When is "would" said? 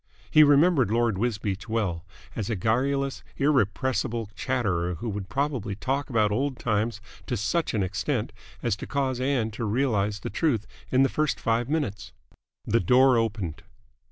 5.07-5.29